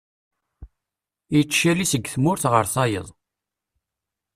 [1.35, 3.07] Yettcali seg tmurt ɣer tayeḍ.